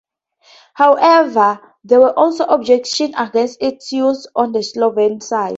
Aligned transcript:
However, 0.73 1.61
there 1.83 1.99
were 1.99 2.17
also 2.17 2.45
objections 2.45 3.13
against 3.19 3.59
its 3.61 3.91
use 3.91 4.25
on 4.35 4.51
the 4.51 4.63
Slovene 4.63 5.21
side. 5.21 5.49